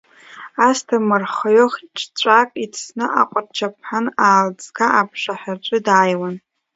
Асҭамыр 0.67 1.23
хҩы-ҽцәак 1.35 2.49
ицны 2.63 3.05
Аҟәарчаԥан, 3.21 4.05
Аалӡга 4.27 4.85
аԥшаҳәаҿы 4.99 5.77
дааиуан. 5.85 6.35